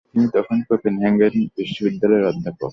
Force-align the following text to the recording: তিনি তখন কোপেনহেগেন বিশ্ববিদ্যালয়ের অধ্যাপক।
তিনি 0.09 0.25
তখন 0.35 0.57
কোপেনহেগেন 0.67 1.33
বিশ্ববিদ্যালয়ের 1.57 2.29
অধ্যাপক। 2.31 2.69